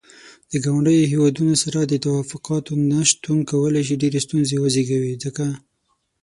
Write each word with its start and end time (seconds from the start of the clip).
د 0.51 0.53
ګاونډيو 0.63 1.09
هيوادونو 1.13 1.55
سره 1.63 1.79
د 1.85 1.93
تووافقاتو 2.03 2.73
نه 2.91 2.99
شتون 3.09 3.37
کولاي 3.51 3.81
شي 3.87 3.95
ډيرې 4.01 4.19
ستونزې 4.25 4.55
وزيږوي 4.59 5.13
ځکه. 5.23 5.45